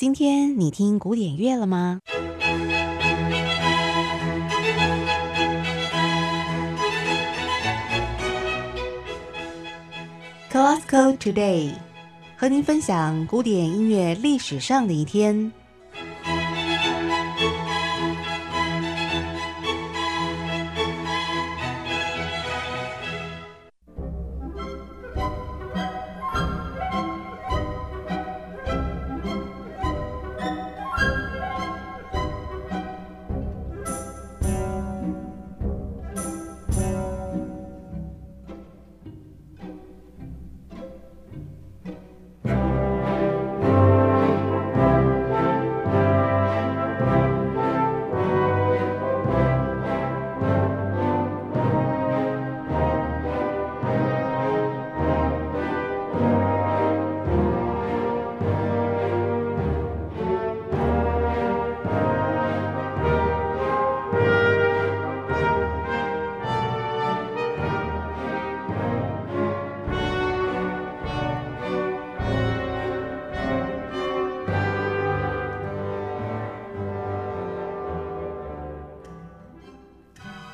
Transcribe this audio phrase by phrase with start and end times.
[0.00, 2.00] 今天你听古典乐了吗
[10.50, 11.74] ？Classical Today，
[12.34, 15.52] 和您分享古典音乐历史上的一天。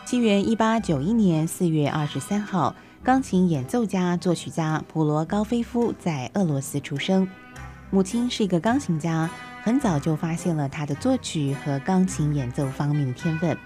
[0.06, 7.28] 西元一八九一年四月二十三号，钢琴演奏家、作曲家普罗高菲夫在俄罗斯出生。
[7.90, 9.28] 母亲是一个钢琴家，
[9.64, 13.58] 很早就发现了他的作曲和钢琴演奏方面的天分。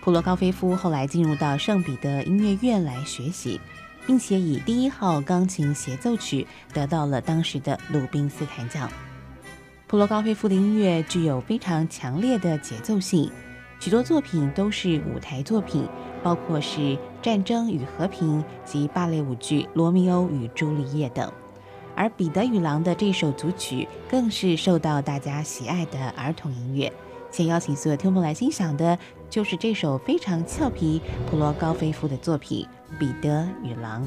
[0.00, 3.60] 普罗高菲夫后来进入到圣彼得音乐院来学习，
[4.06, 8.88] 并且以第一号钢琴协奏曲得到了当时的鲁宾斯坦奖。
[9.88, 13.28] 普罗高菲夫的音乐具有非常强烈的节奏性。
[13.80, 15.88] 许多作品都是舞台作品，
[16.22, 16.80] 包括是
[17.22, 21.32] 《战争与和平》及芭蕾舞剧《罗密欧与朱丽叶》等。
[21.96, 26.92] 而《彼得与狼》的这首组曲更是受到大家喜爱的儿童音乐。
[27.30, 28.98] 先邀请所有听众来欣赏的，
[29.30, 32.66] 就是这首非常俏皮普罗高菲夫的作品
[32.98, 34.02] 《彼得与狼》。